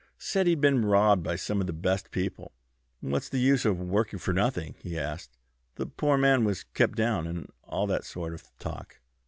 [0.17, 2.53] Said he'd been robbed by some of our best people;
[3.01, 4.73] what's the use of working for nothing?
[4.81, 5.37] he asked.
[5.75, 8.99] The poor man was kept down, and all that sort of talk."